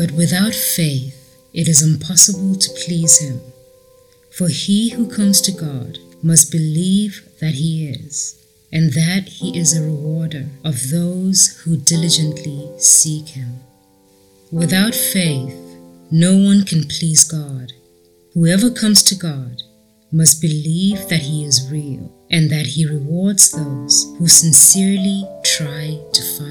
But 0.00 0.12
without 0.12 0.54
faith, 0.54 1.14
it 1.52 1.68
is 1.68 1.82
impossible 1.82 2.54
to 2.54 2.70
please 2.86 3.18
Him. 3.20 3.38
For 4.30 4.48
he 4.48 4.88
who 4.88 5.06
comes 5.06 5.42
to 5.42 5.52
God 5.52 5.98
must 6.22 6.50
believe 6.50 7.28
that 7.38 7.52
He 7.52 7.86
is, 7.86 8.42
and 8.72 8.94
that 8.94 9.24
He 9.28 9.58
is 9.58 9.76
a 9.76 9.82
rewarder 9.84 10.46
of 10.64 10.88
those 10.88 11.48
who 11.60 11.76
diligently 11.76 12.66
seek 12.78 13.28
Him. 13.28 13.60
Without 14.50 14.94
faith, 14.94 15.54
no 16.10 16.34
one 16.34 16.64
can 16.64 16.84
please 16.84 17.22
God. 17.30 17.74
Whoever 18.32 18.70
comes 18.70 19.02
to 19.02 19.14
God 19.14 19.60
must 20.10 20.40
believe 20.40 21.10
that 21.10 21.20
He 21.28 21.44
is 21.44 21.70
real 21.70 22.10
and 22.30 22.48
that 22.48 22.68
He 22.68 22.86
rewards 22.86 23.50
those 23.50 24.16
who 24.16 24.28
sincerely 24.28 25.28
try 25.44 26.00
to 26.14 26.22
find 26.38 26.49